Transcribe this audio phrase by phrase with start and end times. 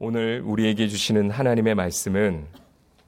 [0.00, 2.46] 오늘 우리에게 주시는 하나님의 말씀은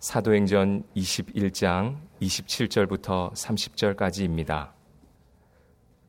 [0.01, 4.73] 사도행전 21장 27절부터 30절까지입니다.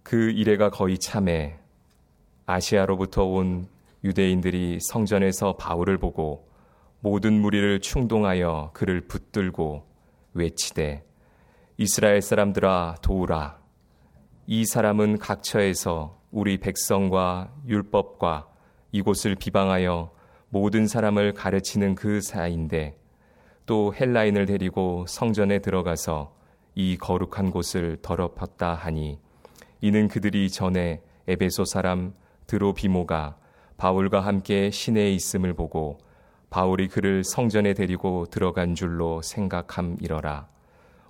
[0.01, 1.59] 그 이래가 거의 참에
[2.47, 3.67] 아시아로부터 온
[4.03, 6.49] 유대인들이 성전에서 바울을 보고
[6.99, 9.85] 모든 무리를 충동하여 그를 붙들고
[10.33, 11.05] 외치되
[11.77, 13.59] 이스라엘 사람들아 도우라
[14.47, 18.47] 이 사람은 각처에서 우리 백성과 율법과
[18.91, 20.19] 이곳을 비방하여
[20.53, 22.97] 모든 사람을 가르치는 그 사이인데
[23.65, 26.35] 또 헬라인을 데리고 성전에 들어가서
[26.75, 29.17] 이 거룩한 곳을 더럽혔다 하니
[29.79, 32.13] 이는 그들이 전에 에베소 사람
[32.47, 33.37] 드로비모가
[33.77, 35.99] 바울과 함께 시내에 있음을 보고
[36.49, 40.49] 바울이 그를 성전에 데리고 들어간 줄로 생각함이러라.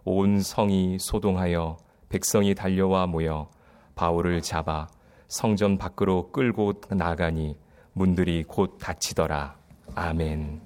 [0.03, 1.77] 온 성이 소동하여
[2.09, 3.49] 백성이 달려와 모여
[3.95, 4.87] 바울을 잡아
[5.27, 7.57] 성전 밖으로 끌고 나가니
[7.93, 9.55] 문들이 곧 닫히더라.
[9.95, 10.61] 아멘.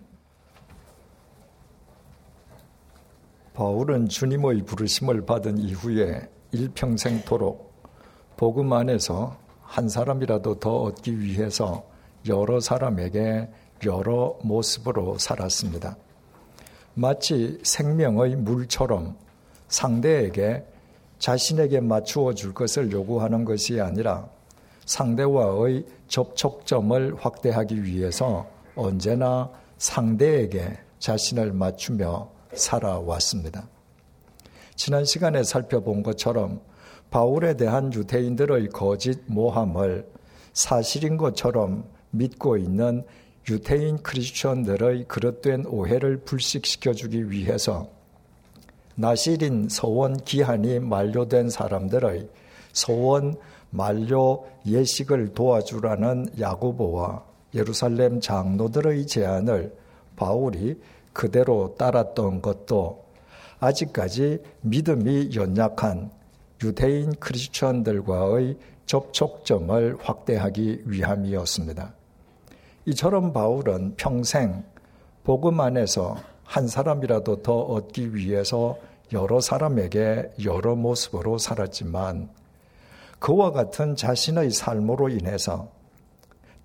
[3.54, 7.74] 바울은 주님의 부르심을 받은 이후에 일평생토록
[8.38, 11.86] 복음 안에서 한 사람이라도 더 얻기 위해서
[12.28, 13.50] 여러 사람에게
[13.86, 15.98] 여러 모습으로 살았습니다.
[16.94, 19.18] 마치 생명의 물처럼
[19.68, 20.66] 상대에게
[21.20, 24.30] 자신에게 맞추어 줄 것을 요구하는 것이 아니라
[24.86, 33.68] 상대와의 접촉점을 확대하기 위해서 언제나 상대에게 자신을 맞추며 살아왔습니다.
[34.76, 36.62] 지난 시간에 살펴본 것처럼
[37.10, 40.08] 바울에 대한 유대인들의 거짓 모함을
[40.54, 43.04] 사실인 것처럼 믿고 있는
[43.50, 47.90] 유태인 크리스천들의 그릇된 오해를 불식시켜 주기 위해서
[48.96, 52.30] 나시린 서원 기한이 만료된 사람들의
[52.74, 53.36] 서원
[53.70, 59.76] 만료 예식을 도와주라는 야고보와 예루살렘 장로들의 제안을
[60.16, 60.80] 바울이
[61.14, 63.06] 그대로 따랐던 것도
[63.60, 66.12] 아직까지 믿음이 연약한
[66.64, 71.94] 유대인 크리스천들과의 접촉점을 확대하기 위함이었습니다.
[72.86, 74.64] 이처럼 바울은 평생
[75.24, 78.78] 복음 안에서 한 사람이라도 더 얻기 위해서
[79.12, 82.30] 여러 사람에게 여러 모습으로 살았지만
[83.20, 85.70] 그와 같은 자신의 삶으로 인해서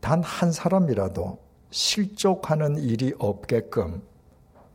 [0.00, 1.38] 단 한 사람이라도
[1.70, 4.02] 실족하는 일이 없게끔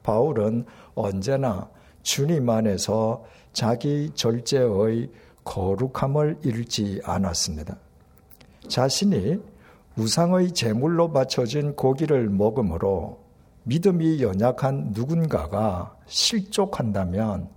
[0.03, 1.69] 바울은 언제나
[2.03, 5.09] 주님 안에서 자기 절제의
[5.43, 7.77] 거룩함을 잃지 않았습니다.
[8.67, 9.39] 자신이
[9.97, 13.19] 우상의 제물로 바쳐진 고기를 먹음으로
[13.63, 17.49] 믿음이 연약한 누군가가 실족한다면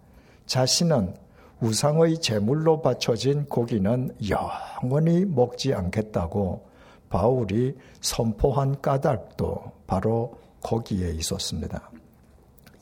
[0.47, 1.15] 자신은
[1.61, 6.69] 우상의 제물로 바쳐진 고기는 영원히 먹지 않겠다고
[7.09, 11.91] 바울이 선포한 까닭도 바로 거기에 있었습니다.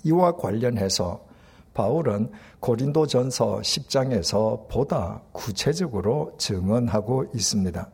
[0.04, 1.24] 이와 관련해서
[1.72, 7.88] 바울은 고린도전서 10장에서 보다 구체적으로 증언하고 있습니다.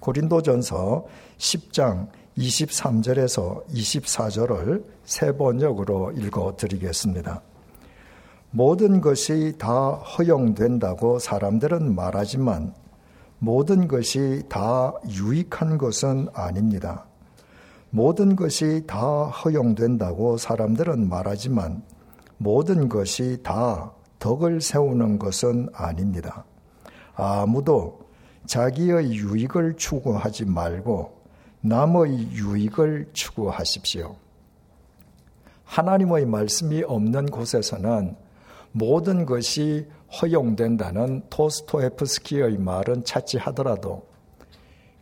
[0.00, 1.06] 고린도전서
[1.38, 7.42] 10장 23절에서 24절을 세 번역으로 읽어 드리겠습니다.
[8.56, 12.72] 모든 것이 다 허용된다고 사람들은 말하지만
[13.38, 17.04] 모든 것이 다 유익한 것은 아닙니다.
[17.90, 21.82] 모든 것이 다 허용된다고 사람들은 말하지만
[22.38, 26.46] 모든 것이 다 덕을 세우는 것은 아닙니다.
[27.14, 28.08] 아무도
[28.46, 31.12] 자기의 유익을 추구하지 말고
[31.60, 34.16] 남의 유익을 추구하십시오.
[35.64, 38.24] 하나님의 말씀이 없는 곳에서는
[38.76, 39.86] 모든 것이
[40.20, 44.06] 허용된다는 토스토에프스키의 말은 찾지 하더라도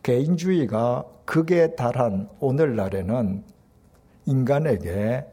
[0.05, 3.43] 개인주의가 극에 달한 오늘날에는
[4.27, 5.27] 인간에게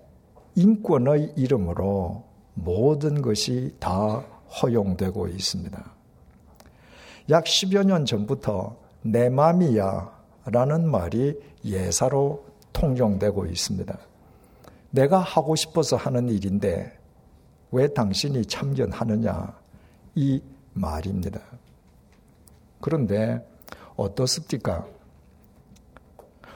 [0.56, 2.24] 인권의 이름으로
[2.56, 4.26] 모든 것이 다
[4.62, 5.96] 허용되고 있습니다.
[7.30, 14.00] 약 10여 년 전부터 내 맘이야 라는 말이 예사로 통용되고 있습니다.
[14.90, 17.01] 내가 하고 싶어서 하는 일인데
[17.72, 19.58] 왜 당신이 참견하느냐
[20.16, 20.42] 이
[20.74, 21.40] 말입니다.
[22.80, 23.46] 그런데
[23.96, 24.86] 어떻습니까?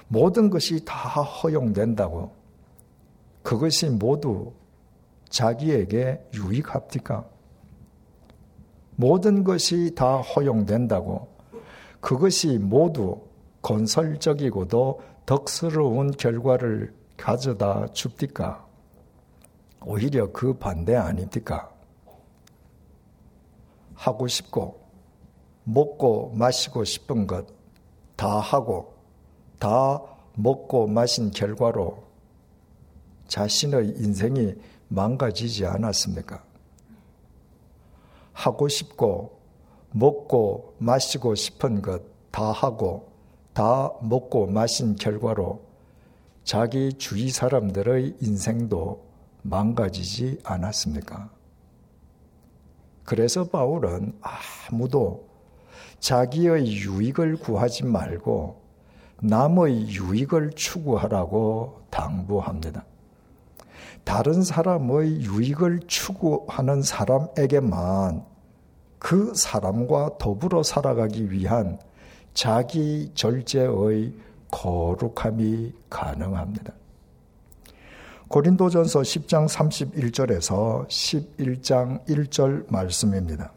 [0.07, 2.31] 모든 것이 다 허용된다고
[3.43, 4.53] 그것이 모두
[5.29, 7.25] 자기에게 유익합니까?
[8.95, 11.27] 모든 것이 다 허용된다고
[11.99, 13.21] 그것이 모두
[13.61, 18.64] 건설적이고도 덕스러운 결과를 가져다 줍니까?
[19.81, 21.71] 오히려 그 반대 아닙니까?
[23.93, 24.79] 하고 싶고,
[25.63, 27.47] 먹고 마시고 싶은 것
[28.15, 28.93] 다 하고,
[29.59, 30.01] 다
[30.35, 32.03] 먹고 마신 결과로
[33.27, 34.55] 자신의 인생이
[34.87, 36.43] 망가지지 않았습니까?
[38.31, 39.39] 하고 싶고
[39.91, 43.13] 먹고 마시고 싶은 것 다 하고
[43.53, 45.61] 다 먹고 마신 결과로
[46.43, 49.04] 자기 주위 사람들의 인생도
[49.45, 51.29] 망가지지 않았습니까?
[53.03, 55.27] 그래서 바울은 아무도
[55.99, 58.61] 자기의 유익을 구하지 말고
[59.21, 62.83] 남의 유익을 추구하라고 당부합니다.
[64.03, 68.25] 다른 사람의 유익을 추구하는 사람에게만
[68.97, 71.79] 그 사람과 더불어 살아가기 위한
[72.33, 74.13] 자기 절제의
[74.51, 76.73] 거룩함이 가능합니다.
[78.27, 83.51] 고린도전서 10장 31절에서 11장 1절 말씀입니다.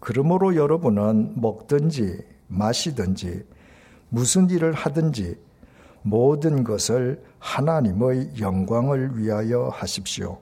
[0.00, 2.18] 그러므로 여러분은 먹든지
[2.48, 3.44] 마시든지
[4.08, 5.38] 무슨 일을 하든지
[6.02, 10.38] 모든 것을 하나님의 영광을 위하여 하십시오.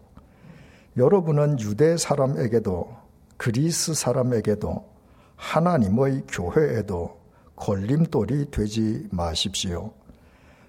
[0.97, 2.97] 여러분은 유대 사람에게도
[3.37, 4.85] 그리스 사람에게도
[5.37, 7.21] 하나님의 교회에도
[7.57, 9.93] 걸림돌이 되지 마십시오.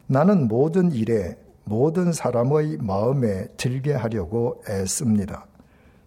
[0.07, 5.45] 나는 모든 일에 모든 사람의 마음에 들게 하려고 애씁니다.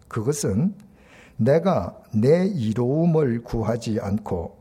[0.07, 0.75] 그것은
[1.37, 4.57] 내가 내 이로움을 구하지 않고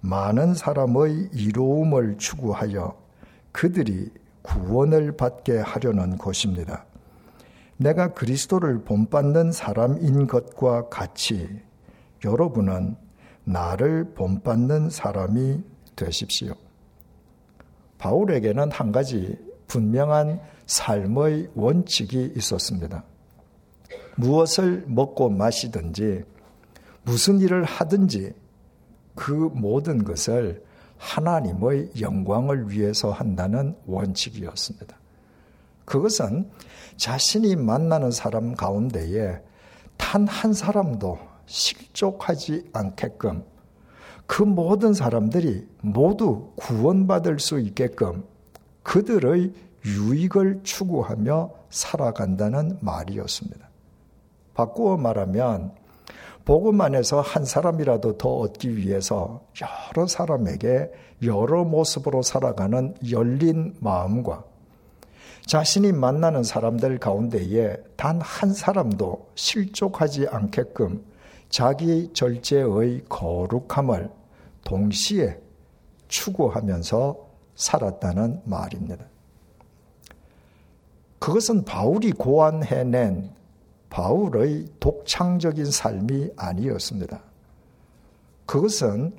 [0.00, 2.96] 많은 사람의 이로움을 추구하여
[3.52, 4.10] 그들이
[4.42, 6.84] 구원을 받게 하려는 것입니다.
[7.76, 11.60] 내가 그리스도를 본받는 사람인 것과 같이
[12.24, 12.96] 여러분은
[13.44, 15.62] 나를 본받는 사람이
[15.96, 16.54] 되십시오.
[17.98, 19.38] 바울에게는 한 가지
[19.70, 23.04] 분명한 삶의 원칙이 있었습니다.
[24.16, 26.24] 무엇을 먹고 마시든지
[27.04, 28.32] 무슨 일을 하든지
[29.14, 30.64] 그 모든 것을
[30.98, 34.96] 하나님의 영광을 위해서 한다는 원칙이었습니다.
[35.84, 36.50] 그것은
[36.96, 39.40] 자신이 만나는 사람 가운데에
[39.96, 43.44] 단 한 사람도 실족하지 않게끔
[44.26, 48.24] 그 모든 사람들이 모두 구원받을 수 있게끔
[48.82, 49.52] 그들의
[49.84, 53.68] 유익을 추구하며 살아간다는 말이었습니다.
[54.54, 55.72] 바꾸어 말하면
[56.44, 60.90] 복음 안에서 한 사람이라도 더 얻기 위해서 여러 사람에게
[61.22, 64.44] 여러 모습으로 살아가는 열린 마음과
[65.46, 71.04] 자신이 만나는 사람들 가운데에 단 한 사람도 실족하지 않게끔
[71.48, 74.10] 자기 절제의 거룩함을
[74.64, 75.38] 동시에
[76.08, 77.29] 추구하면서
[77.60, 79.04] 살았다는 말입니다.
[81.18, 83.30] 그것은 바울이 고안해낸
[83.90, 87.20] 바울의 독창적인 삶이 아니었습니다.
[88.46, 89.14] 그것은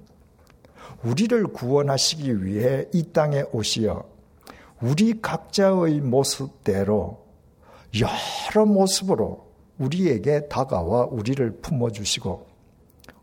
[1.03, 4.03] 우리를 구원하시기 위해 이 땅에 오시어
[4.81, 7.23] 우리 각자의 모습대로
[7.99, 12.47] 여러 모습으로 우리에게 다가와 우리를 품어주시고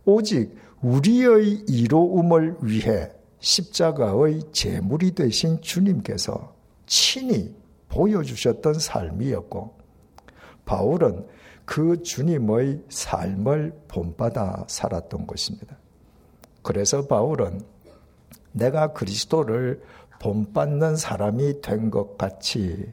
[0.05, 6.55] 오직 우리의 이로움을 위해 십자가의 제물이 되신 주님께서
[6.87, 7.55] 친히
[7.89, 9.77] 보여주셨던 삶이었고
[10.65, 11.27] 바울은
[11.65, 15.77] 그 주님의 삶을 본받아 살았던 것입니다.
[16.63, 17.61] 그래서 바울은
[18.53, 19.83] 내가 그리스도를
[20.21, 22.93] 본받는 사람이 된 것 같이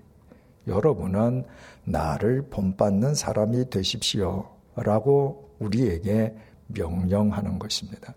[0.68, 1.46] 여러분은
[1.84, 4.50] 나를 본받는 사람이 되십시오.
[4.76, 6.36] 라고 우리에게
[6.68, 8.14] 명령하는 것입니다.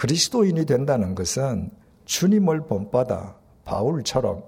[0.00, 1.70] 그리스도인이 된다는 것은
[2.06, 4.42] 주님을 본받아 바울처럼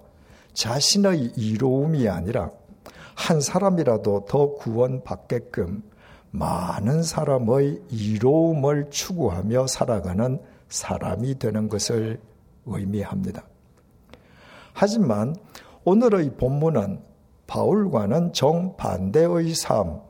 [0.54, 2.50] 자신의 이로움이 아니라
[3.14, 5.82] 한 사람이라도 더 구원받게끔
[6.30, 10.40] 많은 사람의 이로움을 추구하며 살아가는
[10.70, 12.18] 사람이 되는 것을
[12.64, 13.44] 의미합니다.
[14.72, 15.36] 하지만
[15.84, 16.98] 오늘의 본문은
[17.46, 20.00] 바울과는 정반대의 삶,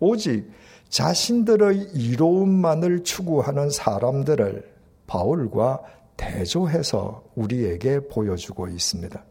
[0.00, 0.50] 오직
[0.94, 4.72] 자신들의 이로움만을 추구하는 사람들을
[5.08, 5.80] 바울과
[6.16, 9.24] 대조해서 우리에게 보여주고 있습니다.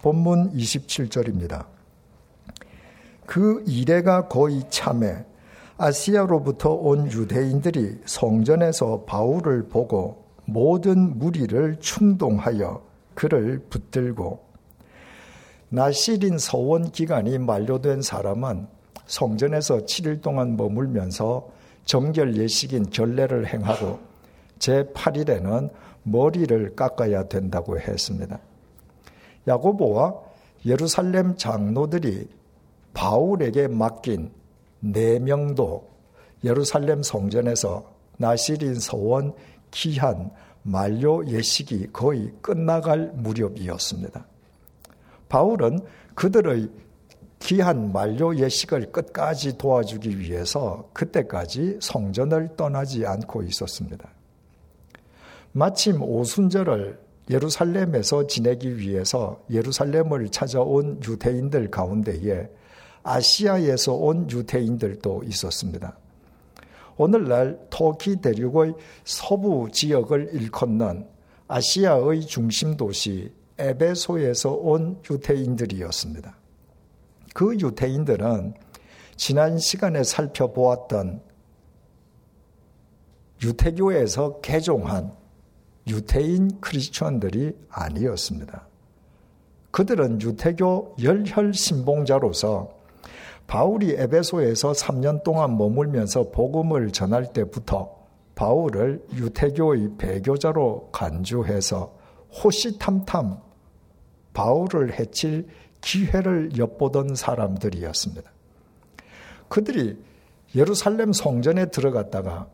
[0.00, 1.66] 본문 27절입니다.
[3.26, 5.26] 그 이래가 거의 참에
[5.76, 12.82] 아시아로부터 온 유대인들이 성전에서 바울을 보고 모든 무리를 충동하여
[13.14, 14.46] 그를 붙들고
[15.68, 18.75] 나시린 서원 기간이 만료된 사람은
[19.06, 21.48] 성전에서 7일 동안 머물면서
[21.84, 23.98] 정결 예식인 결례를 행하고
[24.58, 25.70] 제8일에는
[26.02, 28.38] 머리를 깎아야 된다고 했습니다.
[29.46, 30.14] 야고보와
[30.64, 32.28] 예루살렘 장로들이
[32.94, 34.30] 바울에게 맡긴
[34.80, 35.88] 네 명도
[36.44, 37.84] 예루살렘 성전에서
[38.18, 39.34] 나시린 서원
[39.70, 40.30] 기한
[40.62, 44.26] 만료 예식이 거의 끝나갈 무렵이었습니다.
[45.28, 45.80] 바울은
[46.14, 46.68] 그들의
[47.40, 54.08] 귀한 만료 예식을 끝까지 도와주기 위해서 그때까지 성전을 떠나지 않고 있었습니다.
[55.52, 56.98] 마침 오순절을
[57.30, 62.48] 예루살렘에서 지내기 위해서 예루살렘을 찾아온 유대인들 가운데에
[63.02, 65.96] 아시아에서 온 유대인들도 있었습니다.
[66.96, 68.74] 오늘날 터키 대륙의
[69.04, 71.06] 서부 지역을 일컫는
[71.48, 76.36] 아시아의 중심 도시 에베소에서 온 유대인들이었습니다.
[77.36, 78.54] 그 유대인들은
[79.14, 81.20] 지난 시간에 살펴보았던
[83.42, 85.12] 유태교에서 개종한
[85.86, 88.66] 유태인 크리스천들이 아니었습니다.
[89.70, 92.74] 그들은 유태교 열혈 신봉자로서
[93.46, 97.98] 바울이 에베소에서 3년 동안 머물면서 복음을 전할 때부터
[98.34, 101.98] 바울을 유태교의 배교자로 간주해서
[102.42, 103.42] 호시탐탐
[104.32, 105.48] 바울을 해칠
[105.86, 108.28] 기회를 엿보던 사람들이었습니다.
[109.48, 109.96] 그들이
[110.56, 112.48] 예루살렘 성전에 들어갔다가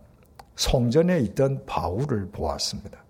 [0.54, 3.02] 성전에 있던 바울을 보았습니다.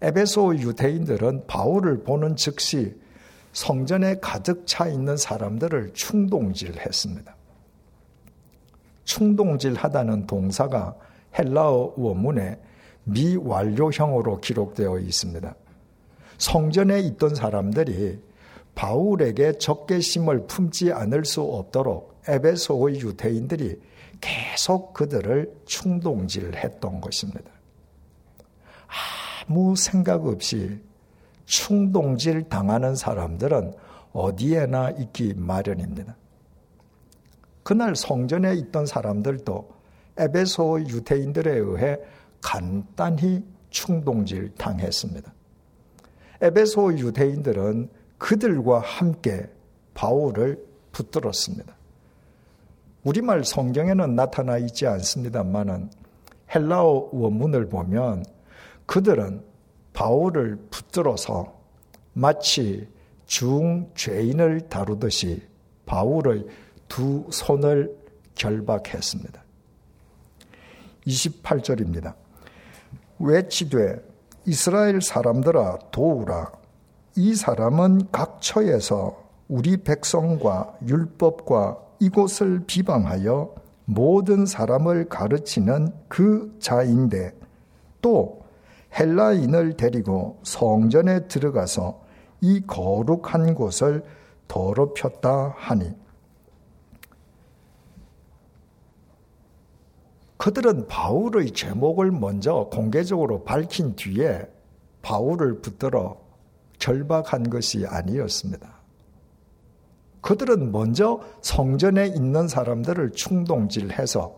[0.00, 2.98] 에베소 유대인들은 바울을 보는 즉시
[3.52, 7.36] 성전에 가득 차 있는 사람들을 충동질했습니다.
[9.04, 10.96] 충동질하다는 동사가
[11.38, 12.58] 헬라어 원문에
[13.04, 15.54] 미완료형으로 기록되어 있습니다.
[16.38, 18.27] 성전에 있던 사람들이
[18.78, 23.80] 바울에게 적개심을 품지 않을 수 없도록 에베소의 유대인들이
[24.20, 27.50] 계속 그들을 충동질했던 것입니다.
[29.48, 30.80] 아무 생각 없이
[31.44, 33.74] 충동질 당하는 사람들은
[34.12, 36.16] 어디에나 있기 마련입니다.
[37.64, 39.68] 그날 성전에 있던 사람들도
[40.18, 41.98] 에베소 유대인들에 의해
[42.40, 45.34] 간단히 충동질 당했습니다.
[46.42, 49.48] 에베소 유대인들은 그들과 함께
[49.94, 51.76] 바울을 붙들었습니다.
[53.04, 55.90] 우리말 성경에는 나타나 있지 않습니다만은
[56.54, 58.24] 헬라어 원문을 보면
[58.86, 59.42] 그들은
[59.92, 61.56] 바울을 붙들어서
[62.12, 62.88] 마치
[63.26, 65.42] 중죄인을 다루듯이
[65.86, 66.46] 바울의
[66.88, 67.96] 두 손을
[68.34, 69.42] 결박했습니다.
[71.06, 72.14] 28절입니다.
[73.18, 74.02] 외치되
[74.46, 76.52] 이스라엘 사람들아 도우라
[77.20, 83.56] 이 사람은 각 처에서 우리 백성과 율법과 이곳을 비방하여
[83.86, 87.32] 모든 사람을 가르치는 그 자인데
[88.00, 88.42] 또
[88.96, 92.00] 헬라인을 데리고 성전에 들어가서
[92.40, 94.04] 이 거룩한 곳을
[94.46, 95.96] 더럽혔다 하니
[100.36, 104.48] 그들은 바울의 제목을 먼저 공개적으로 밝힌 뒤에
[105.02, 106.27] 바울을 붙들어
[106.78, 108.78] 결박한 것이 아니었습니다.
[110.20, 114.36] 그들은 먼저 성전에 있는 사람들을 충동질해서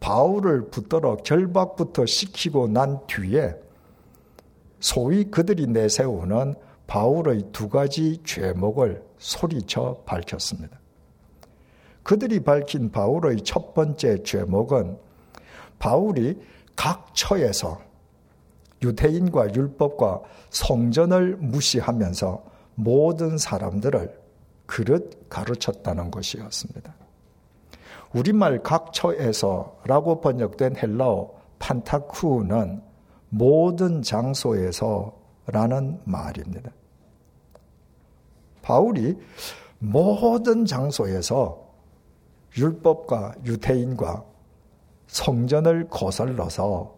[0.00, 3.54] 바울을 붙들어 결박부터 시키고 난 뒤에
[4.80, 6.54] 소위 그들이 내세우는
[6.88, 10.78] 바울의 두 가지 죄목을 소리쳐 밝혔습니다.
[12.02, 14.98] 그들이 밝힌 바울의 첫 번째 죄목은
[15.78, 16.40] 바울이
[16.74, 17.80] 각 처에서
[18.82, 24.20] 유대인과 율법과 성전을 무시하면서 모든 사람들을
[24.66, 26.94] 그릇 가르쳤다는 것이었습니다.
[28.14, 32.82] 우리말 각처에서라고 번역된 헬라어 판타쿠는
[33.30, 35.12] 모든 장소에서라는
[36.04, 36.70] 말입니다.
[38.60, 39.16] 바울이
[39.78, 41.62] 모든 장소에서
[42.56, 44.24] 율법과 유태인과
[45.06, 46.96] 성전을 거슬러서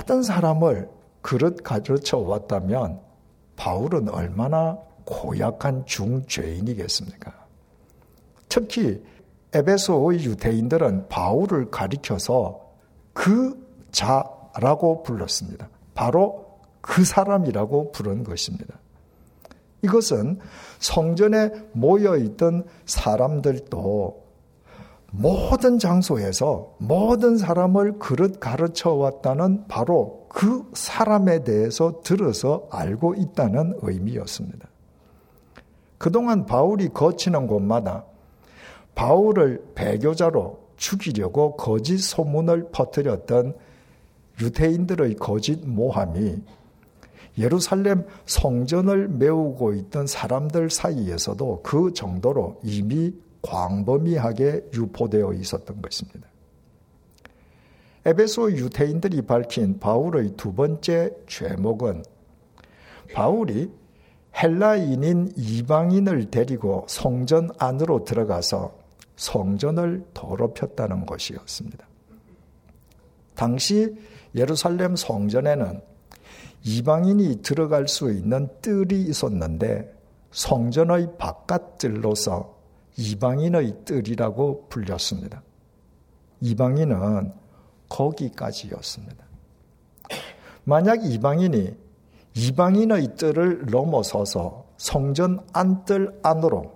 [0.00, 0.88] 모든 사람을
[1.20, 3.00] 그릇 가르쳐 왔다면
[3.56, 7.34] 바울은 얼마나 고약한 중죄인이겠습니까?
[8.48, 9.02] 특히
[9.52, 12.72] 에베소의 유대인들은 바울을 가리켜서
[13.12, 13.58] 그
[13.90, 15.68] 자라고 불렀습니다.
[15.94, 18.78] 바로 그 사람이라고 부른 것입니다.
[19.82, 20.38] 이것은
[20.78, 24.19] 성전에 모여 있던 사람들도
[25.10, 34.68] 모든 장소에서 모든 사람을 그릇 가르쳐 왔다는 바로 그 사람에 대해서 들어서 알고 있다는 의미였습니다.
[35.98, 38.04] 그동안 바울이 거치는 곳마다
[38.94, 43.54] 바울을 배교자로 죽이려고 거짓 소문을 퍼뜨렸던
[44.40, 46.42] 유대인들의 거짓 모함이
[47.36, 53.12] 예루살렘 성전을 메우고 있던 사람들 사이에서도 그 정도로 이미
[53.42, 56.28] 광범위하게 유포되어 있었던 것입니다.
[58.04, 62.02] 에베소 유태인들이 밝힌 바울의 두 번째 죄목은
[63.12, 63.70] 바울이
[64.42, 68.78] 헬라인인 이방인을 데리고 성전 안으로 들어가서
[69.16, 71.86] 성전을 더럽혔다는 것이었습니다.
[73.34, 73.94] 당시
[74.34, 75.80] 예루살렘 성전에는
[76.64, 79.94] 이방인이 들어갈 수 있는 뜰이 있었는데
[80.30, 82.59] 성전의 바깥뜰로서
[83.00, 85.42] 이방인의 뜰이라고 불렸습니다.
[86.42, 87.32] 이방인은
[87.88, 89.24] 거기까지였습니다.
[90.64, 91.74] 만약 이방인이
[92.34, 96.72] 이방인의 뜰을 넘어서서 성전 안뜰 안으로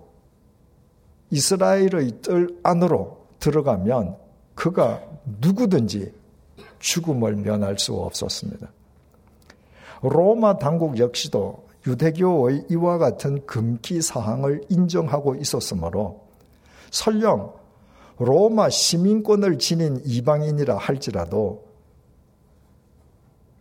[1.29, 4.17] 이스라엘의 뜰 안으로 들어가면
[4.55, 5.01] 그가
[5.41, 6.11] 누구든지
[6.79, 8.71] 죽음을 면할 수 없었습니다.
[10.01, 16.25] 로마 당국 역시도 유대교의 이와 같은 금기 사항을 인정하고 있었으므로
[16.91, 17.53] 설령
[18.17, 21.65] 로마 시민권을 지닌 이방인이라 할지라도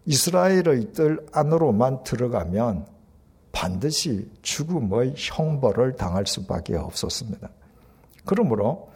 [0.06, 2.86] 이스라엘의 뜰 안으로만 들어가면
[3.52, 7.48] 반드시 죽음의 형벌을 당할 수밖에 없었습니다.
[8.24, 8.90] 그러므로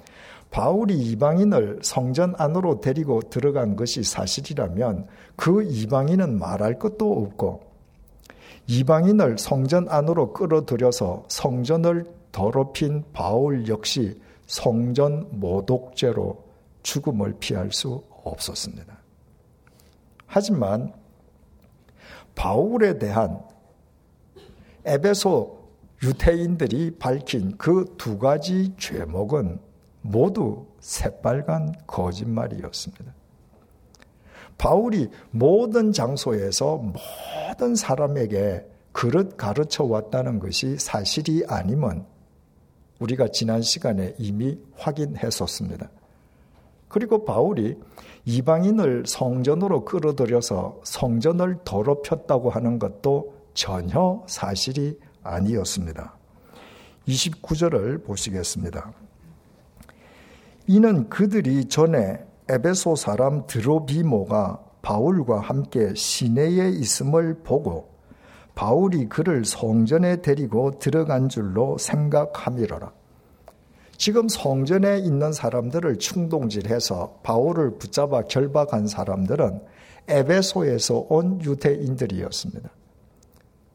[0.50, 5.06] 바울이 이방인을 성전 안으로 데리고 들어간 것이 사실이라면
[5.36, 7.67] 그 이방인은 말할 것도 없고
[8.68, 16.44] 이방인을 성전 안으로 끌어들여서 성전을 더럽힌 바울 역시 성전 모독죄로
[16.82, 18.98] 죽음을 피할 수 없었습니다.
[20.26, 20.92] 하지만
[22.34, 23.42] 바울에 대한
[24.84, 25.58] 에베소
[26.02, 29.60] 유태인들이 밝힌 그 두 가지 죄목은
[30.02, 33.17] 모두 새빨간 거짓말이었습니다.
[34.58, 36.82] 바울이 모든 장소에서
[37.48, 42.04] 모든 사람에게 그릇 가르쳐 왔다는 것이 사실이 아니면
[42.98, 45.88] 우리가 지난 시간에 이미 확인했었습니다.
[46.88, 47.76] 그리고 바울이
[48.24, 56.16] 이방인을 성전으로 끌어들여서 성전을 더럽혔다고 하는 것도 전혀 사실이 아니었습니다.
[57.06, 58.92] 29절을 보시겠습니다.
[60.66, 67.90] 이는 그들이 전에 에베소 사람 드로비모가 바울과 함께 시내에 있음을 보고
[68.54, 72.92] 바울이 그를 성전에 데리고 들어간 줄로 생각함이로라.
[73.96, 79.60] 지금 성전에 있는 사람들을 충동질해서 바울을 붙잡아 결박한 사람들은
[80.08, 82.70] 에베소에서 온 유대인들이었습니다.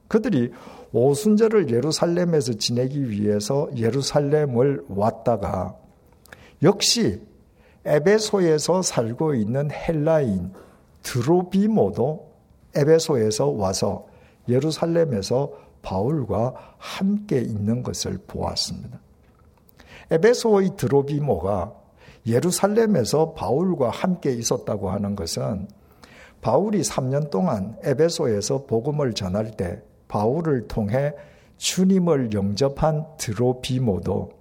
[0.07, 0.51] 그들이
[0.93, 5.75] 오순절을 예루살렘에서 지내기 위해서 예루살렘을 왔다가
[6.61, 7.21] 역시
[7.85, 10.53] 에베소에서 살고 있는 헬라인
[11.03, 12.31] 드로비모도
[12.75, 14.07] 에베소에서 와서
[14.47, 18.99] 예루살렘에서 바울과 함께 있는 것을 보았습니다.
[20.11, 21.73] 에베소의 드로비모가
[22.25, 25.67] 예루살렘에서 바울과 함께 있었다고 하는 것은
[26.41, 31.13] 바울이 3년 동안 에베소에서 복음을 전할 때 바울을 통해
[31.57, 34.31] 주님을 영접한 드로비모도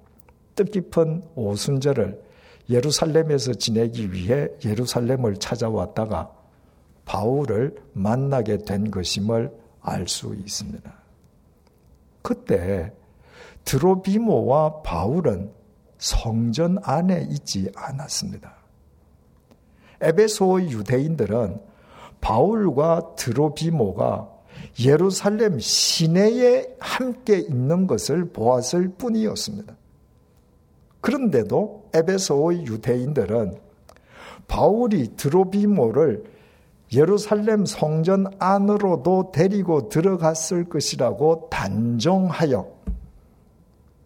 [0.55, 2.20] 뜻깊은 오순절을
[2.68, 6.33] 예루살렘에서 지내기 위해 예루살렘을 찾아왔다가
[7.05, 10.92] 바울을 만나게 된 것임을 알 수 있습니다.
[12.22, 12.92] 그때
[13.64, 15.51] 드로비모와 바울은
[15.98, 18.55] 성전 안에 있지 않았습니다.
[20.01, 21.61] 에베소의 유대인들은
[22.20, 24.29] 바울과 드로비모가
[24.85, 29.75] 예루살렘 시내에 함께 있는 것을 보았을 뿐이었습니다.
[31.02, 33.58] 그런데도 에베소의 유대인들은
[34.48, 36.24] 바울이 드로비모를
[36.94, 42.70] 예루살렘 성전 안으로도 데리고 들어갔을 것이라고 단정하여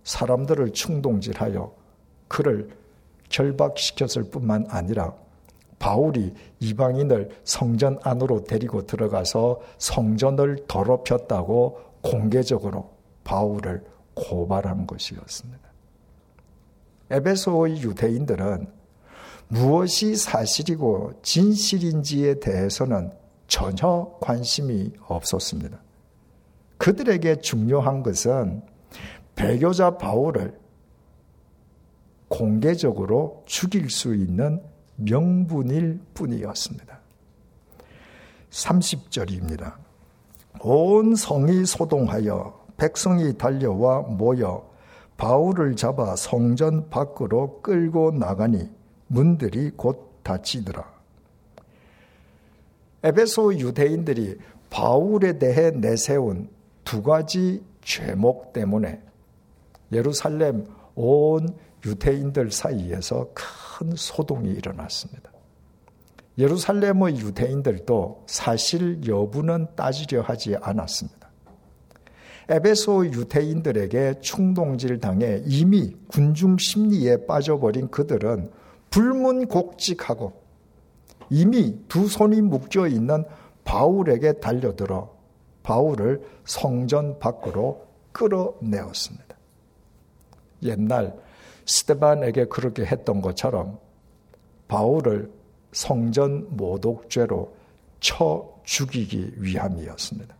[0.05, 1.73] 사람들을 충동질하여
[2.29, 2.71] 그를
[3.29, 5.15] 결박시켰을 뿐만 아니라
[5.79, 12.91] 바울이 이방인을 성전 안으로 데리고 들어가서 성전을 더럽혔다고 공개적으로
[13.25, 15.76] 바울을 고발한 것이었습니다.
[17.11, 18.67] 에베소의 유대인들은
[19.49, 23.13] 무엇이 사실이고 진실인지에 대해서는
[23.47, 25.81] 전혀 관심이 없었습니다.
[26.79, 28.63] 그들에게 중요한 것은
[29.37, 30.59] 배교자 바울을
[32.29, 34.61] 공개적으로 죽일 수 있는
[34.97, 37.01] 명분일 뿐이었습니다.
[38.51, 39.75] 30절입니다.
[40.61, 44.66] 온 성이 소동하여 백성이 달려와 모여
[45.17, 48.71] 바울을 잡아 성전 밖으로 끌고 나가니
[49.07, 50.85] 문들이 곧 닫히더라.
[53.03, 56.51] 에베소 유대인들이 바울에 대해 내세운
[56.85, 59.01] 두 가지 죄목 때문에
[59.93, 61.49] 예루살렘 온
[61.85, 65.31] 유대인들 사이에서 큰 소동이 일어났습니다.
[66.39, 71.26] 예루살렘의 유대인들도 사실 여부는 따지려 하지 않았습니다.
[72.49, 78.51] 에베소 유대인들에게 충동질 당해 이미 군중 심리에 빠져버린 그들은
[78.91, 80.33] 불문곡직하고
[81.31, 83.25] 이미 두 손이 묶여 있는
[83.65, 85.17] 바울에게 달려들어
[85.65, 89.37] 바울을 성전 밖으로 끌어내었습니다.
[90.63, 91.17] 옛날
[91.67, 93.79] 스테반에게 그렇게 했던 것처럼
[94.69, 95.33] 바울을
[95.73, 97.55] 성전 모독죄로
[97.99, 100.35] 쳐 죽이기 위함이었습니다.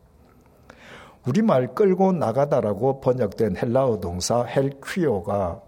[1.27, 5.61] 우리말 끌고 나가다라고 번역된 헬라어 동사 헬퀴오가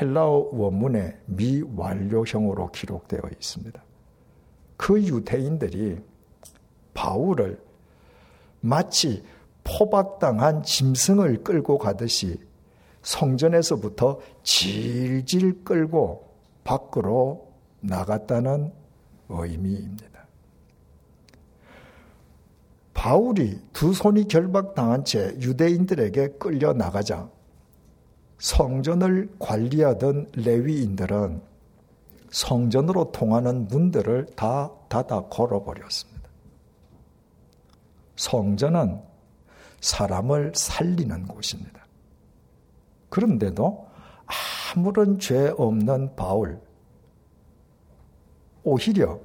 [0.00, 3.82] 헬라어 원문에 미완료형으로 기록되어 있습니다.
[4.76, 5.98] 그 유대인들이
[6.94, 7.60] 바울을
[8.60, 9.24] 마치
[9.64, 12.38] 포박당한 짐승을 끌고 가듯이
[13.02, 16.28] 성전에서부터 질질 끌고
[16.64, 17.48] 밖으로
[17.80, 18.72] 나갔다는
[19.28, 20.17] 의미입니다.
[22.98, 27.30] 바울이 두 손이 결박당한 채 유대인들에게 끌려 나가자
[28.38, 31.40] 성전을 관리하던 레위인들은
[32.30, 36.28] 성전으로 통하는 문들을 다 닫아 걸어버렸습니다.
[38.16, 39.00] 성전은
[39.80, 41.86] 사람을 살리는 곳입니다.
[43.10, 43.86] 그런데도
[44.74, 46.60] 아무런 죄 없는 바울,
[48.64, 49.20] 오히려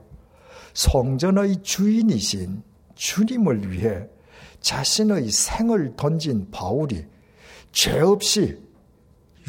[0.76, 2.72] 성전의 주인이신
[3.04, 4.08] 주님을 위해
[4.62, 7.06] 자신의 생을 던진 바울이
[7.74, 8.58] 죄 없이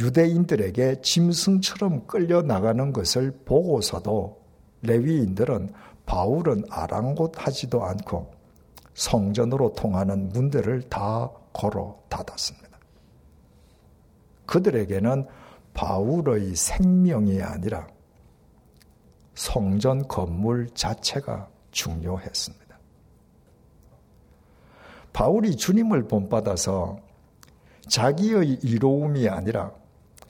[0.01, 4.43] 유대인들에게 짐승처럼 끌려 나가는 것을 보고서도
[4.83, 5.73] 레위인들은
[6.05, 8.33] 바울은 아랑곳하지도 않고
[8.95, 12.77] 성전으로 통하는 문들을 다 걸어 닫았습니다.
[14.47, 15.29] 그들에게는
[15.75, 17.87] 바울의 생명이 아니라
[19.37, 22.63] 성전 건물 자체가 중요했습니다.
[25.14, 26.98] 바울이 주님을 본받아서
[27.88, 29.72] 자기의 이로움이 아니라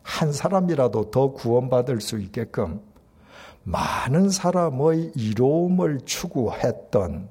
[0.03, 2.83] 한 사람이라도 더 구원받을 수 있게끔
[3.63, 7.31] 많은 사람의 이로움을 추구했던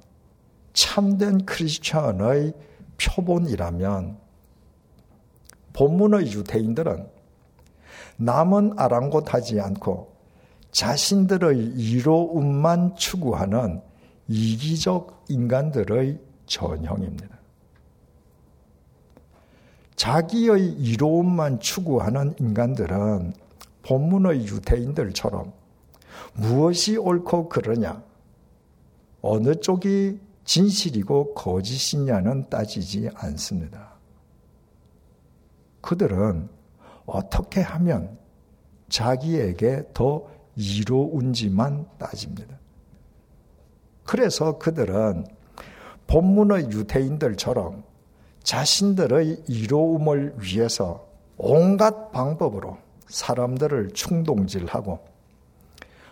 [0.73, 2.53] 참된 크리스천의
[2.99, 4.17] 표본이라면
[5.73, 7.07] 본문의 유대인들은
[8.17, 10.11] 남은 아랑곳하지 않고
[10.71, 13.81] 자신들의 이로움만 추구하는
[14.27, 17.42] 이기적 인간들의 전형입니다.
[20.03, 23.31] 자기의 이로움만 추구하는 인간들은
[23.83, 25.53] 본문의 유대인들처럼
[26.33, 28.03] 무엇이 옳고 그러냐,
[29.21, 33.93] 어느 쪽이 진실이고 거짓이냐는 따지지 않습니다.
[35.79, 36.49] 그들은
[37.05, 38.17] 어떻게 하면
[38.89, 42.59] 자기에게 더 이로운지만 따집니다.
[44.03, 45.27] 그래서 그들은
[46.07, 47.92] 본문의 유대인들처럼
[48.43, 52.77] 자신들의 이로움을 위해서 온갖 방법으로
[53.07, 54.99] 사람들을 충동질하고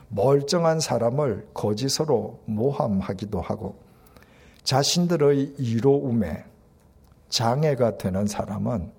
[0.10, 3.80] 멀쩡한 사람을 거짓으로 모함하기도 하고
[4.64, 6.46] 자신들의 이로움에
[7.30, 8.92] 장애가 되는 사람은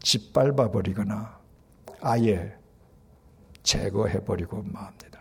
[0.00, 1.38] 짓밟아 버리거나
[2.00, 2.56] 아예
[3.62, 5.20] 제거해 버리고 맙니다.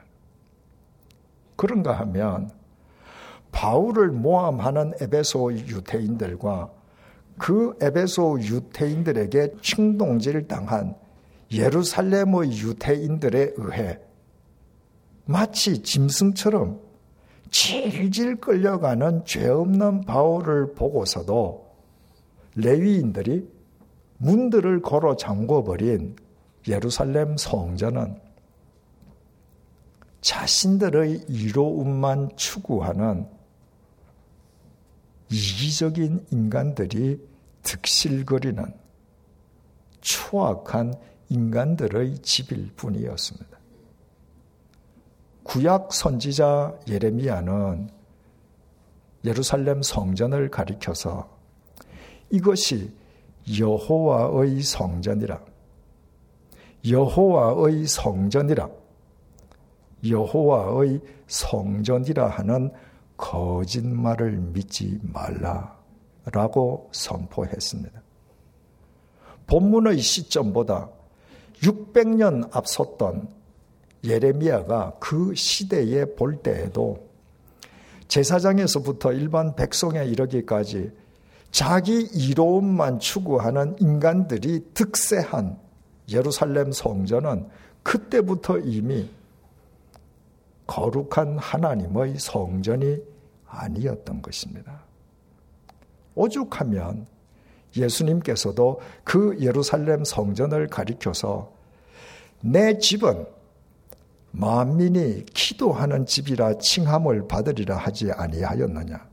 [1.56, 2.52] 그런가 하면
[3.52, 6.72] 바울을 모함하는 에베소 유태인들과
[7.38, 10.96] 그 에베소 유태인들에게 충동질 당한
[11.52, 14.00] 예루살렘의 유태인들에 의해
[15.26, 16.80] 마치 짐승처럼
[17.50, 21.70] 질질 끌려가는 죄 없는 바울을 보고서도
[22.56, 23.50] 레위인들이
[24.18, 26.16] 문들을 걸어 잠궈버린
[26.68, 28.20] 예루살렘 성전은
[30.22, 33.28] 자신들의 이로움만 추구하는
[35.32, 37.26] 이기적인 인간들이
[37.64, 38.64] 득실거리는
[40.02, 40.94] 추악한
[41.30, 43.58] 인간들의 집일 뿐이었습니다.
[45.44, 47.90] 구약 선지자 예레미야는
[49.24, 51.30] 예루살렘 성전을 가리켜서
[52.30, 52.92] 이것이
[53.60, 55.42] 여호와의 성전이라
[56.90, 58.70] 여호와의 성전이라
[60.10, 62.72] 여호와의 성전이라 하는
[63.22, 68.02] 거짓말을 믿지 말라라고 선포했습니다.
[69.48, 70.90] 본문의 시점보다
[71.62, 73.30] 600년 앞섰던
[74.04, 77.08] 예레미야가 그 시대에 볼 때에도
[78.08, 80.92] 제사장에서부터 일반 백성에 이르기까지
[81.52, 85.60] 자기 이로움만 추구하는 인간들이 득세한
[86.10, 87.48] 예루살렘 성전은
[87.84, 89.10] 그때부터 이미
[90.66, 93.11] 거룩한 하나님의 성전이
[93.52, 94.84] 아니었던 것입니다.
[96.16, 97.08] 오죽하면
[97.76, 101.54] 예수님께서도 그 예루살렘 성전을 가리켜서
[102.42, 103.26] 내 집은
[104.32, 109.08] 만민이 기도하는 집이라 칭함을 받으리라 하지 아니하였느냐.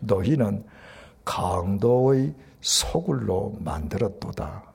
[0.00, 0.64] 너희는
[1.24, 4.70] 강도의 소굴로 만들었도다.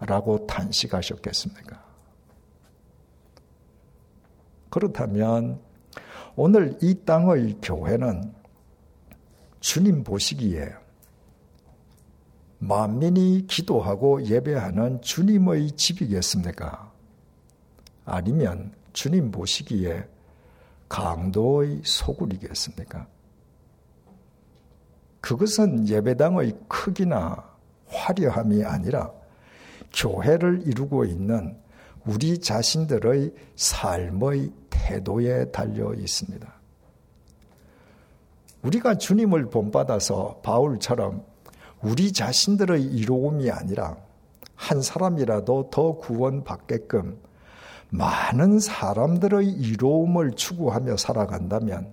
[0.00, 1.82] 라고 탄식하셨겠습니까?
[4.70, 5.60] 그렇다면
[6.42, 8.32] 오늘 이 땅의 교회는
[9.60, 10.72] 주님 보시기에
[12.60, 16.90] 만민이 기도하고 예배하는 주님의 집이겠습니까?
[18.06, 20.08] 아니면 주님 보시기에
[20.88, 23.06] 강도의 소굴이겠습니까?
[25.20, 27.50] 그것은 예배당의 크기나
[27.86, 29.12] 화려함이 아니라
[29.92, 31.58] 교회를 이루고 있는
[32.06, 34.52] 우리 자신들의 삶의
[34.90, 36.52] 태도에 달려 있습니다.
[38.62, 41.24] 우리가 주님을 본받아서 바울처럼
[41.80, 43.96] 우리 자신들의 이로움이 아니라
[44.54, 47.18] 한 사람이라도 더 구원받게끔
[47.90, 51.92] 많은 사람들의 이로움을 추구하며 살아간다면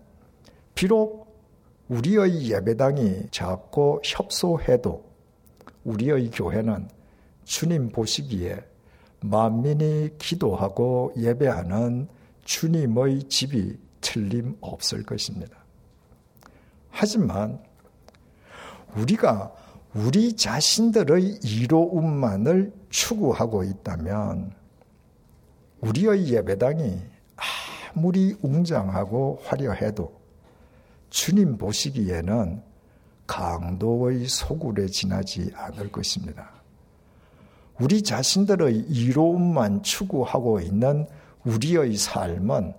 [0.76, 1.28] 비록
[1.88, 5.06] 우리의 예배당이 작고 협소해도
[5.86, 6.90] 우리의 교회는
[7.46, 8.58] 주님 보시기에
[9.22, 12.10] 만민이 기도하고 예배하는
[12.48, 15.58] 주님의 집이 틀림없을 것입니다.
[16.90, 17.60] 하지만
[18.96, 19.54] 우리가
[19.94, 24.54] 우리 자신들의 이로움만을 추구하고 있다면
[25.82, 27.02] 우리의 예배당이
[27.94, 30.18] 아무리 웅장하고 화려해도
[31.10, 32.64] 주님 보시기에는
[33.28, 36.52] 강도의 소굴에 지나지 않을 것입니다.
[37.78, 41.08] 우리 자신들의 이로움만 추구하고 있는
[41.48, 42.74] 우리의 삶은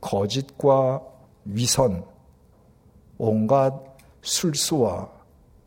[0.00, 1.04] 거짓과
[1.46, 2.04] 위선,
[3.16, 3.72] 온갖
[4.20, 5.10] 술수와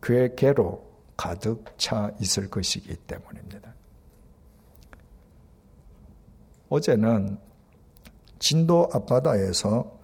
[0.04, 0.86] 괴계로
[1.18, 3.74] 가득 차 있을 것이기 때문입니다.
[6.70, 7.38] 어제는
[8.40, 10.00] 진도 앞바다에서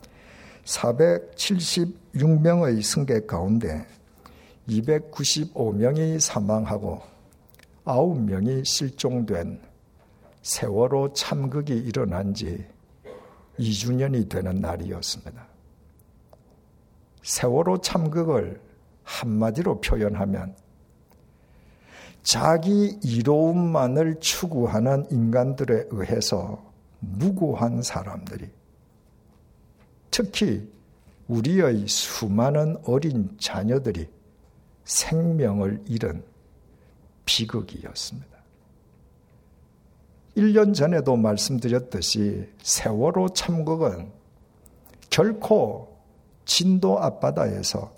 [0.65, 3.85] 476명의 승객 가운데
[4.67, 6.99] 295명이 사망하고
[7.85, 9.61] 9명이 실종된
[10.47, 12.65] 세월호 참극이 일어난 지
[13.59, 15.45] 2주년이 되는 날이었습니다.
[17.21, 18.61] 세월호 참극을
[19.03, 20.55] 한마디로 표현하면
[22.23, 26.63] 자기 이로움만을 추구하는 인간들에 의해서
[26.99, 28.49] 무고한 사람들이
[30.11, 30.71] 특히
[31.27, 34.07] 우리의 수많은 어린 자녀들이
[34.85, 36.23] 생명을 잃은
[37.25, 38.36] 비극이었습니다.
[40.37, 44.11] 1년 전에도 말씀드렸듯이 세월호 참극은
[45.09, 45.97] 결코
[46.45, 47.91] 진도 앞바다에서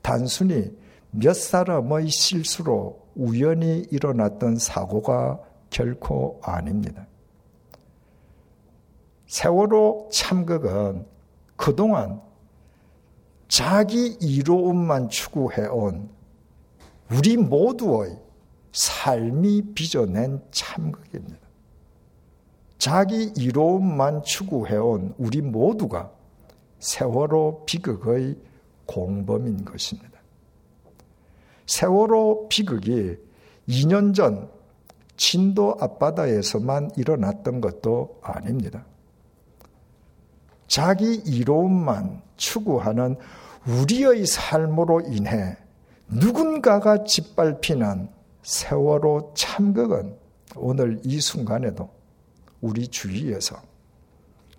[0.00, 0.74] 단순히
[1.10, 7.06] 몇 사람의 실수로 우연히 일어났던 사고가 결코 아닙니다.
[9.26, 11.06] 세월호 참극은
[11.56, 12.22] 그동안
[13.48, 16.08] 자기 이로움만 추구해온
[17.12, 18.18] 우리 모두의
[18.72, 21.43] 삶이 빚어낸 참극입니다.
[22.84, 26.12] 자기 이로움만 추구해온 우리 모두가
[26.80, 28.36] 세월호 비극의
[28.84, 30.20] 공범인 것입니다.
[31.64, 33.16] 세월호 비극이
[33.70, 34.50] 2년 전
[35.16, 38.84] 진도 앞바다에서만 일어났던 것도 아닙니다.
[40.66, 43.16] 자기 이로움만 추구하는
[43.66, 45.56] 우리의 삶으로 인해
[46.08, 48.10] 누군가가 짓밟히는
[48.42, 50.18] 세월호 참극은
[50.54, 51.93] 오늘 이 순간에도
[52.64, 53.62] 우리 주위에서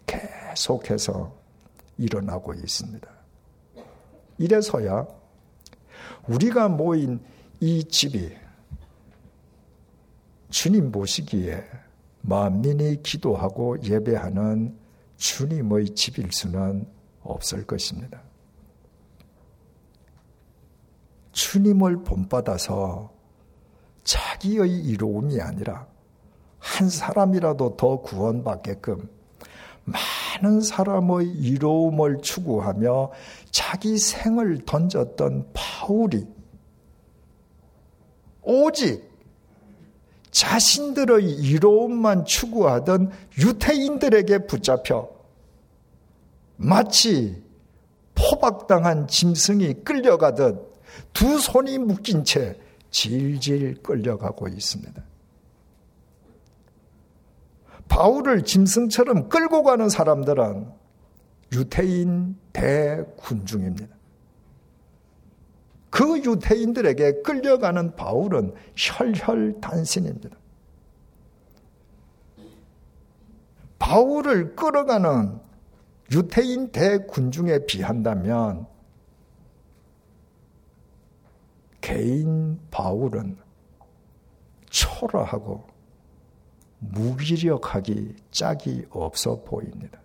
[0.05, 1.35] 계속해서
[1.97, 3.09] 일어나고 있습니다.
[4.37, 5.07] 이래서야
[6.27, 7.19] 우리가 모인
[7.59, 8.31] 이 집이
[10.51, 11.63] 주님 보시기에
[12.21, 14.77] 만민이 기도하고 예배하는
[15.17, 16.87] 주님의 집일 수는
[17.23, 18.21] 없을 것입니다.
[21.31, 23.11] 주님을 본받아서
[24.03, 25.94] 자기의 이로움이 아니라
[26.65, 29.07] 한 사람이라도 더 구원받게끔
[29.85, 33.11] 많은 사람의 이로움을 추구하며
[33.51, 36.25] 자기 생을 던졌던 바울이
[38.41, 39.07] 오직
[40.31, 45.07] 자신들의 이로움만 추구하던 유태인들에게 붙잡혀
[46.57, 47.43] 마치
[48.15, 50.73] 포박당한 짐승이 끌려가듯
[51.13, 52.57] 두 손이 묶인 채
[52.89, 55.14] 질질 끌려가고 있습니다.
[57.87, 60.67] 바울을 짐승처럼 끌고 가는 사람들은
[61.53, 63.95] 유태인 대군중입니다.
[65.89, 70.37] 그 유태인들에게 끌려가는 바울은 혈혈단신입니다.
[73.79, 75.39] 바울을 끌어가는
[76.11, 78.67] 유태인 대군중에 비한다면
[81.79, 83.37] 개인 바울은
[84.69, 85.74] 초라하고
[86.91, 89.99] 무기력하기 짝이 없어 보입니다.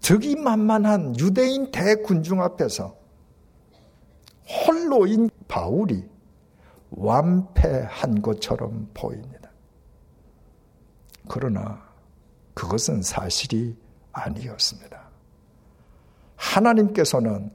[0.00, 2.96] 득이 만만한 유대인 대군중 앞에서
[4.48, 6.04] 홀로인 바울이
[6.90, 9.50] 완패한 것처럼 보입니다.
[11.28, 11.86] 그러나
[12.54, 13.76] 그것은 사실이
[14.12, 15.08] 아니었습니다.
[16.36, 17.50] 하나님께서는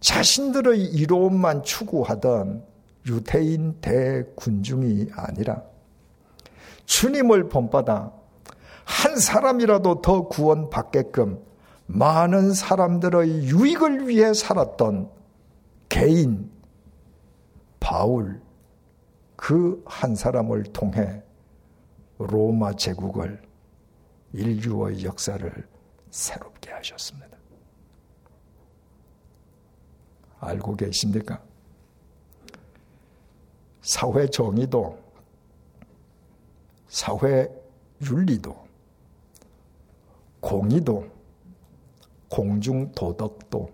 [0.00, 2.71] 자신들의 이로움만 추구하던
[3.06, 5.62] 유태인 대군중이 아니라
[6.84, 8.12] 주님을 본받아
[8.84, 11.42] 한 사람이라도 더 구원받게끔
[11.86, 15.10] 많은 사람들의 유익을 위해 살았던
[15.88, 16.50] 개인
[17.80, 18.40] 바울
[19.36, 21.22] 그 한 사람을 통해
[22.18, 23.42] 로마 제국을
[24.32, 25.68] 인류의 역사를
[26.10, 27.36] 새롭게 하셨습니다.
[30.38, 31.42] 알고 계십니까?
[33.82, 34.96] 사회 정의도,
[36.88, 37.48] 사회
[38.00, 38.56] 윤리도,
[40.40, 41.06] 공의도,
[42.28, 43.70] 공중 도덕도,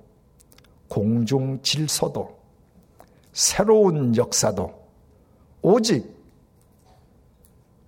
[0.89, 2.37] 공중 질서도,
[3.33, 4.75] 새로운 역사도
[5.63, 6.17] 오직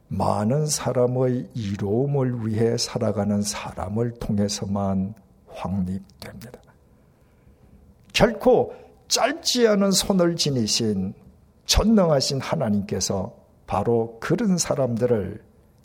[0.08, 5.14] 많은 사람의 이로움을 위해 살아가는 사람을 통해서만
[5.48, 6.60] 확립됩니다.
[8.12, 8.74] 결코
[9.08, 11.14] 짧지 않은 손을 지니신
[11.70, 13.32] 전능하신 하나님께서
[13.64, 15.40] 바로 그런 사람들을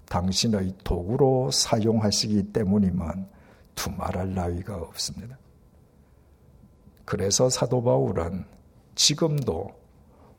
[0.09, 3.29] 당신의 도구로 사용하시기 때문이면
[3.75, 5.37] 두말할 나위가 없습니다.
[7.05, 8.45] 그래서 사도 바울은
[8.95, 9.79] 지금도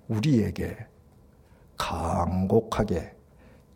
[0.08, 0.76] 우리에게
[1.78, 3.14] 강곡하게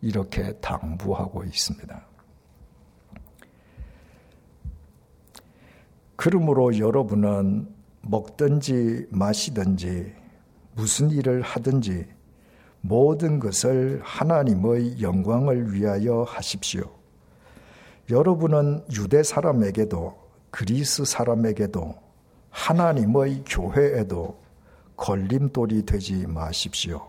[0.01, 2.05] 이렇게 당부하고 있습니다.
[6.17, 10.20] 그러므로 여러분은 먹든지 마시든지
[10.81, 12.07] 무슨 일을 하든지
[12.81, 16.89] 모든 것을 하나님의 영광을 위하여 하십시오.
[18.09, 20.17] 여러분은 유대 사람에게도
[20.49, 21.93] 그리스 사람에게도
[22.49, 24.39] 하나님의 교회에도
[24.97, 27.07] 걸림돌이 되지 마십시오.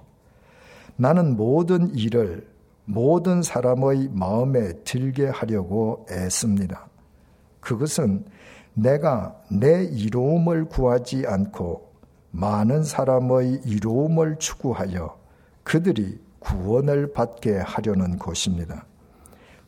[0.96, 2.46] 나는 모든 일을
[2.84, 6.90] 모든 사람의 마음에 들게 하려고 애씁니다.
[7.60, 8.26] 그것은
[8.74, 11.91] 내가 내 이로움을 구하지 않고
[12.32, 15.18] 많은 사람의 이로움을 추구하여
[15.62, 18.86] 그들이 구원을 받게 하려는 것입니다.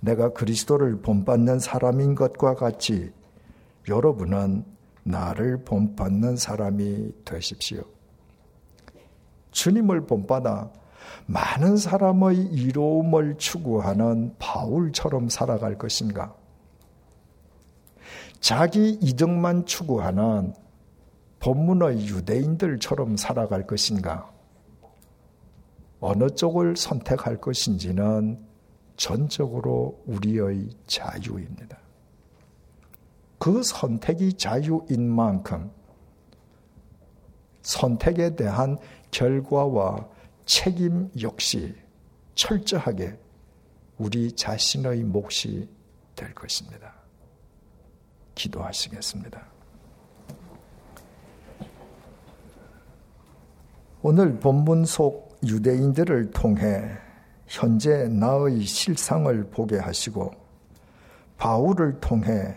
[0.01, 3.13] 내가 그리스도를 본받는 사람인 것과 같이
[3.89, 4.65] 여러분은
[5.05, 7.83] 나를 본받는 사람이 되십시오.
[9.51, 10.71] 주님을 본받아
[11.27, 16.35] 많은 사람의 이로움을 추구하는 바울처럼 살아갈 것인가?
[18.41, 20.55] 자기 이득만 추구하는
[21.45, 24.33] 본문의 유대인들처럼 살아갈 것인가?
[26.01, 28.43] 어느 쪽을 선택할 것인지는
[28.97, 31.77] 전적으로 우리의 자유입니다.
[33.39, 35.71] 그 선택이 자유인 만큼
[37.61, 38.79] 선택에 대한
[39.11, 40.09] 결과와
[40.47, 41.75] 책임 역시
[42.37, 43.19] 철저하게
[43.99, 45.69] 우리 자신의 몫이
[46.17, 46.95] 될 것입니다.
[48.35, 49.54] 기도하시겠습니다.
[54.07, 56.91] 오늘 본문 속 유대인들을 통해
[57.47, 60.31] 현재 나의 실상을 보게 하시고
[61.39, 62.55] 바울을 통해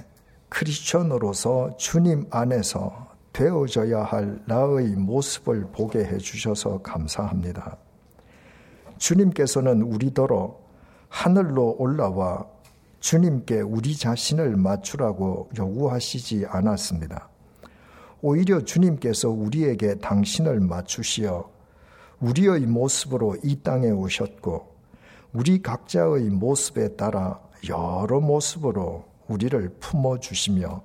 [0.50, 7.78] 크리스천으로서 주님 안에서 되어져야 할 나의 모습을 보게 해 주셔서 감사합니다.
[8.98, 10.54] 주님께서는 우리더러
[11.08, 12.46] 하늘로 올라와
[13.00, 17.30] 주님께 우리 자신을 맞추라고 요구하시지 않았습니다.
[18.22, 21.50] 오히려 주님께서 우리에게 당신을 맞추시어
[22.20, 24.76] 우리의 모습으로 이 땅에 오셨고
[25.34, 27.40] 우리 각자의 모습에 따라
[27.70, 30.82] 여러 모습으로 우리를 품어 주시며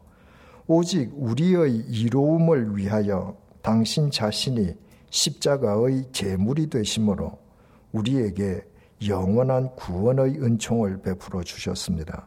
[0.67, 4.75] 오직 우리의 이로움을 위하여 당신 자신이
[5.11, 7.39] 십자가의 제물이 되심으로
[7.93, 8.63] 우리에게
[9.07, 12.27] 영원한 구원의 은총을 베풀어 주셨습니다.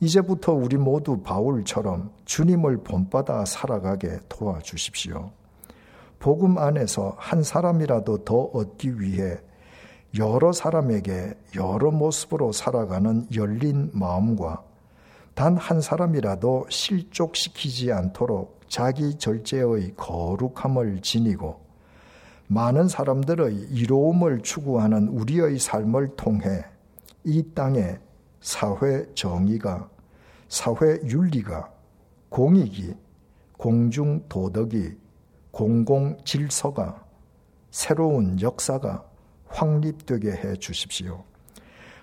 [0.00, 5.30] 이제부터 우리 모두 바울처럼 주님을 본받아 살아가게 도와주십시오.
[6.18, 9.38] 복음 안에서 한 사람이라도 더 얻기 위해
[10.18, 14.62] 여러 사람에게 여러 모습으로 살아가는 열린 마음과
[15.34, 21.60] 단 한 사람이라도 실족시키지 않도록 자기 절제의 거룩함을 지니고
[22.48, 26.64] 많은 사람들의 이로움을 추구하는 우리의 삶을 통해
[27.24, 27.98] 이 땅에
[28.46, 29.90] 사회 정의가,
[30.48, 31.68] 사회 윤리가,
[32.28, 32.94] 공익이,
[33.58, 34.92] 공중 도덕이,
[35.50, 37.04] 공공 질서가,
[37.72, 39.04] 새로운 역사가
[39.48, 41.24] 확립되게 해 주십시오.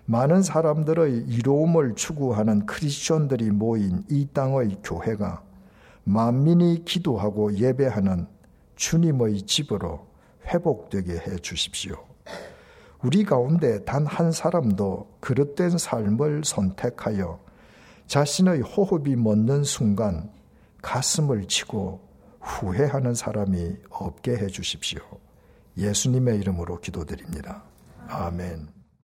[0.03, 5.41] 많은 사람들의 이로움을 추구하는 크리스천들이 모인 이 땅의 교회가
[6.03, 8.27] 만민이 기도하고 예배하는
[8.75, 10.05] 주님의 집으로
[10.47, 12.12] 회복되게 해 주십시오.
[13.03, 17.39] 우리 가운데 단 한 사람도 그릇된 삶을 선택하여
[18.07, 20.31] 자신의 호흡이 멎는 순간
[20.81, 22.01] 가슴을 치고
[22.41, 24.99] 후회하는 사람이 없게 해 주십시오.
[25.77, 27.63] 예수님의 이름으로 기도드립니다.
[28.07, 28.82] 아멘.